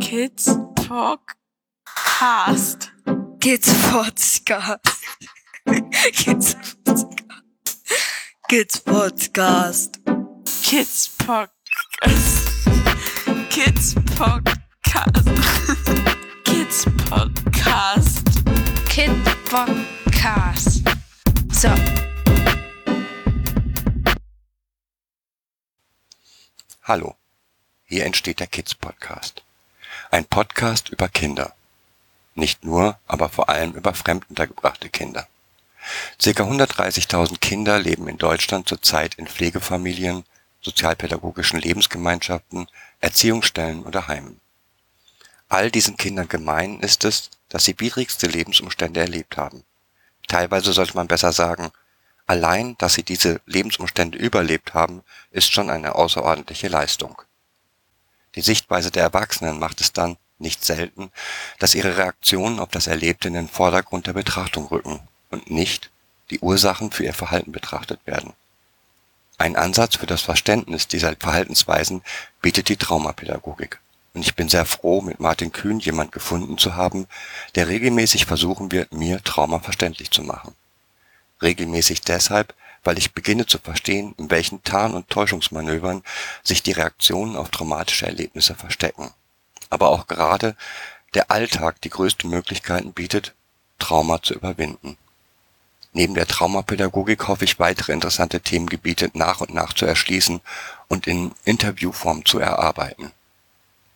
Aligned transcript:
Kids 0.00 0.48
Podcast. 0.74 1.70
Kids 3.40 3.68
Podcast. 3.84 4.80
Kids 6.12 6.54
Podcast. 6.54 7.16
Kids 8.48 8.78
Podcast. 8.78 9.98
Kids 10.62 11.08
Podcast. 11.18 12.50
Kids 13.50 13.94
Podcast. 14.16 15.26
Kids 16.44 16.84
Podcast. 16.84 18.26
Kid 18.88 19.24
Podcast. 19.46 20.84
So. 21.52 21.70
Hallo, 26.82 27.16
hier 27.84 28.04
entsteht 28.04 28.38
der 28.38 28.46
Kids 28.46 28.74
Podcast. 28.74 29.45
Ein 30.10 30.24
Podcast 30.24 30.88
über 30.88 31.08
Kinder. 31.08 31.52
Nicht 32.36 32.64
nur, 32.64 32.96
aber 33.08 33.28
vor 33.28 33.48
allem 33.48 33.72
über 33.72 33.92
fremduntergebrachte 33.92 34.88
Kinder. 34.88 35.26
Circa 36.20 36.44
130.000 36.44 37.38
Kinder 37.40 37.80
leben 37.80 38.06
in 38.06 38.16
Deutschland 38.16 38.68
zurzeit 38.68 39.16
in 39.16 39.26
Pflegefamilien, 39.26 40.24
sozialpädagogischen 40.60 41.58
Lebensgemeinschaften, 41.58 42.68
Erziehungsstellen 43.00 43.82
oder 43.82 44.06
Heimen. 44.06 44.40
All 45.48 45.72
diesen 45.72 45.96
Kindern 45.96 46.28
gemein 46.28 46.80
ist 46.80 47.04
es, 47.04 47.30
dass 47.48 47.64
sie 47.64 47.78
widrigste 47.78 48.28
Lebensumstände 48.28 49.00
erlebt 49.00 49.36
haben. 49.36 49.64
Teilweise 50.28 50.72
sollte 50.72 50.94
man 50.94 51.08
besser 51.08 51.32
sagen, 51.32 51.72
allein, 52.26 52.76
dass 52.78 52.94
sie 52.94 53.02
diese 53.02 53.40
Lebensumstände 53.46 54.18
überlebt 54.18 54.72
haben, 54.72 55.02
ist 55.32 55.52
schon 55.52 55.68
eine 55.68 55.96
außerordentliche 55.96 56.68
Leistung. 56.68 57.22
Die 58.36 58.42
Sichtweise 58.42 58.90
der 58.90 59.02
Erwachsenen 59.02 59.58
macht 59.58 59.80
es 59.80 59.92
dann, 59.92 60.16
nicht 60.38 60.64
selten, 60.64 61.10
dass 61.58 61.74
ihre 61.74 61.96
Reaktionen 61.96 62.60
auf 62.60 62.68
das 62.68 62.86
Erlebte 62.86 63.28
in 63.28 63.34
den 63.34 63.48
Vordergrund 63.48 64.06
der 64.06 64.12
Betrachtung 64.12 64.66
rücken 64.66 65.00
und 65.30 65.50
nicht 65.50 65.90
die 66.30 66.40
Ursachen 66.40 66.90
für 66.90 67.04
ihr 67.04 67.14
Verhalten 67.14 67.52
betrachtet 67.52 68.00
werden. 68.04 68.34
Ein 69.38 69.56
Ansatz 69.56 69.96
für 69.96 70.06
das 70.06 70.22
Verständnis 70.22 70.88
dieser 70.88 71.14
Verhaltensweisen 71.16 72.02
bietet 72.40 72.68
die 72.68 72.76
Traumapädagogik. 72.76 73.80
Und 74.14 74.22
ich 74.22 74.34
bin 74.34 74.48
sehr 74.48 74.64
froh, 74.64 75.02
mit 75.02 75.20
Martin 75.20 75.52
Kühn 75.52 75.78
jemand 75.78 76.10
gefunden 76.12 76.56
zu 76.56 76.74
haben, 76.74 77.06
der 77.54 77.68
regelmäßig 77.68 78.24
versuchen 78.24 78.72
wird, 78.72 78.92
mir 78.92 79.22
Trauma 79.22 79.58
verständlich 79.58 80.10
zu 80.10 80.22
machen. 80.22 80.54
Regelmäßig 81.42 82.00
deshalb, 82.00 82.54
weil 82.86 82.98
ich 82.98 83.12
beginne 83.12 83.46
zu 83.46 83.58
verstehen, 83.58 84.14
in 84.16 84.30
welchen 84.30 84.62
Tarn- 84.62 84.94
und 84.94 85.10
Täuschungsmanövern 85.10 86.02
sich 86.44 86.62
die 86.62 86.72
Reaktionen 86.72 87.36
auf 87.36 87.50
traumatische 87.50 88.06
Erlebnisse 88.06 88.54
verstecken. 88.54 89.10
Aber 89.70 89.88
auch 89.88 90.06
gerade 90.06 90.56
der 91.14 91.30
Alltag 91.30 91.80
die 91.80 91.90
größten 91.90 92.30
Möglichkeiten 92.30 92.92
bietet, 92.92 93.34
Trauma 93.78 94.22
zu 94.22 94.34
überwinden. 94.34 94.96
Neben 95.92 96.14
der 96.14 96.26
Traumapädagogik 96.26 97.26
hoffe 97.26 97.44
ich 97.44 97.58
weitere 97.58 97.92
interessante 97.92 98.40
Themengebiete 98.40 99.10
nach 99.14 99.40
und 99.40 99.52
nach 99.52 99.72
zu 99.72 99.86
erschließen 99.86 100.40
und 100.88 101.06
in 101.06 101.32
Interviewform 101.44 102.24
zu 102.24 102.38
erarbeiten. 102.38 103.12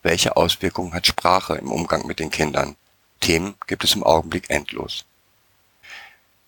Welche 0.02 0.36
Auswirkungen 0.36 0.94
hat 0.94 1.06
Sprache 1.06 1.56
im 1.56 1.70
Umgang 1.70 2.06
mit 2.06 2.18
den 2.18 2.30
Kindern? 2.30 2.74
Themen 3.20 3.54
gibt 3.66 3.84
es 3.84 3.94
im 3.94 4.02
Augenblick 4.02 4.48
endlos. 4.48 5.04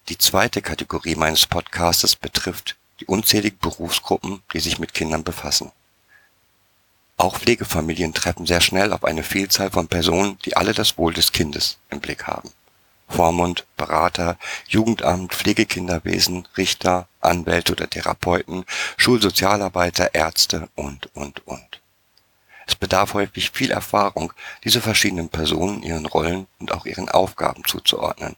Die 0.08 0.18
zweite 0.18 0.62
Kategorie 0.62 1.14
meines 1.14 1.46
Podcastes 1.46 2.16
betrifft 2.16 2.76
die 2.98 3.06
unzähligen 3.06 3.58
Berufsgruppen, 3.58 4.42
die 4.52 4.58
sich 4.58 4.80
mit 4.80 4.94
Kindern 4.94 5.22
befassen. 5.22 5.70
Auch 7.16 7.38
Pflegefamilien 7.38 8.12
treffen 8.12 8.44
sehr 8.44 8.60
schnell 8.60 8.92
auf 8.92 9.04
eine 9.04 9.22
Vielzahl 9.22 9.70
von 9.70 9.86
Personen, 9.86 10.38
die 10.44 10.56
alle 10.56 10.74
das 10.74 10.98
Wohl 10.98 11.14
des 11.14 11.30
Kindes 11.30 11.78
im 11.90 12.00
Blick 12.00 12.26
haben. 12.26 12.50
Vormund, 13.08 13.64
Berater, 13.76 14.38
Jugendamt, 14.66 15.34
Pflegekinderwesen, 15.34 16.48
Richter, 16.56 17.06
Anwälte 17.20 17.72
oder 17.72 17.88
Therapeuten, 17.88 18.64
Schulsozialarbeiter, 18.96 20.14
Ärzte 20.14 20.68
und, 20.74 21.14
und, 21.14 21.46
und. 21.46 21.80
Es 22.66 22.74
bedarf 22.74 23.14
häufig 23.14 23.50
viel 23.52 23.70
Erfahrung, 23.70 24.32
diese 24.64 24.80
verschiedenen 24.80 25.28
Personen 25.28 25.82
ihren 25.84 26.06
Rollen 26.06 26.48
und 26.58 26.72
auch 26.72 26.86
ihren 26.86 27.08
Aufgaben 27.08 27.64
zuzuordnen. 27.64 28.34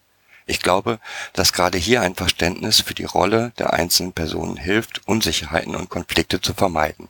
Ich 0.47 0.60
glaube, 0.60 0.99
dass 1.32 1.53
gerade 1.53 1.78
hier 1.78 2.03
ein 2.03 2.15
Verständnis 2.15 2.81
für 2.81 2.94
die 2.94 3.05
Rolle 3.05 3.53
der 3.59 3.72
einzelnen 3.72 4.12
Personen 4.12 4.56
hilft, 4.56 5.06
Unsicherheiten 5.06 5.75
und 5.75 5.88
Konflikte 5.88 6.41
zu 6.41 6.53
vermeiden. 6.53 7.09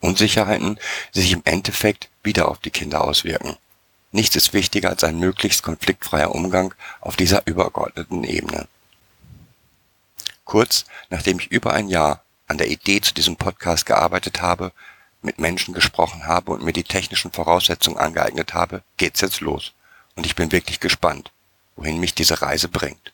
Unsicherheiten, 0.00 0.78
die 1.14 1.20
sich 1.20 1.32
im 1.32 1.42
Endeffekt 1.44 2.08
wieder 2.22 2.48
auf 2.48 2.58
die 2.58 2.70
Kinder 2.70 3.02
auswirken. 3.02 3.56
Nichts 4.12 4.36
ist 4.36 4.52
wichtiger 4.52 4.90
als 4.90 5.04
ein 5.04 5.18
möglichst 5.18 5.62
konfliktfreier 5.62 6.34
Umgang 6.34 6.74
auf 7.00 7.16
dieser 7.16 7.46
übergeordneten 7.46 8.24
Ebene. 8.24 8.66
Kurz 10.44 10.84
nachdem 11.10 11.38
ich 11.38 11.50
über 11.50 11.72
ein 11.72 11.88
Jahr 11.88 12.24
an 12.48 12.58
der 12.58 12.68
Idee 12.68 13.00
zu 13.00 13.14
diesem 13.14 13.36
Podcast 13.36 13.86
gearbeitet 13.86 14.42
habe, 14.42 14.72
mit 15.22 15.38
Menschen 15.38 15.74
gesprochen 15.74 16.26
habe 16.26 16.50
und 16.50 16.64
mir 16.64 16.72
die 16.72 16.82
technischen 16.82 17.30
Voraussetzungen 17.30 17.98
angeeignet 17.98 18.54
habe, 18.54 18.82
geht's 18.96 19.20
jetzt 19.20 19.40
los. 19.40 19.72
Und 20.16 20.26
ich 20.26 20.34
bin 20.34 20.50
wirklich 20.50 20.80
gespannt, 20.80 21.30
wohin 21.80 21.98
mich 21.98 22.14
diese 22.14 22.40
Reise 22.42 22.68
bringt. 22.68 23.12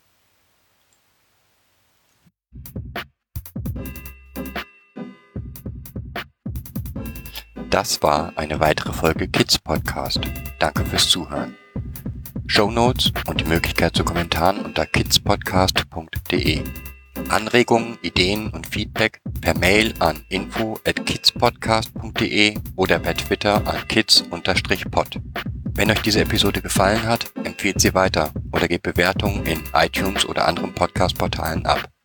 Das 7.71 8.03
war 8.03 8.33
eine 8.37 8.61
weitere 8.61 8.93
Folge 8.93 9.29
Kids 9.29 9.59
Podcast. 9.59 10.21
Danke 10.59 10.85
fürs 10.85 11.09
Zuhören. 11.09 11.57
Show 12.47 12.71
Notes 12.71 13.13
und 13.27 13.41
die 13.41 13.45
Möglichkeit 13.45 13.97
zu 13.97 14.05
Kommentaren 14.05 14.65
unter 14.65 14.87
kidspodcast.de. 14.87 16.63
Anregungen, 17.29 17.99
Ideen 18.03 18.51
und 18.51 18.67
Feedback 18.67 19.21
per 19.41 19.59
Mail 19.59 19.95
an 19.99 20.25
info 20.29 20.79
at 20.87 21.05
kidspodcast.de 21.05 22.57
oder 22.77 22.99
per 22.99 23.17
Twitter 23.17 23.67
an 23.67 23.89
kids-pod. 23.89 25.21
Wenn 25.75 25.91
euch 25.91 26.03
diese 26.03 26.21
Episode 26.21 26.63
gefallen 26.63 27.03
hat, 27.03 27.33
empfehlt 27.45 27.81
sie 27.81 27.95
weiter 27.95 28.33
oder 28.57 28.69
gebt 28.69 28.85
Bewertungen 28.85 29.45
in 29.45 29.63
iTunes 29.75 30.27
oder 30.27 30.49
anderen 30.49 30.73
Podcast-Portalen 30.73 31.67
ab. 31.67 31.96